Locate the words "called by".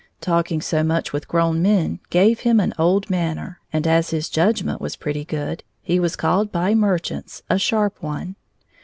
6.15-6.73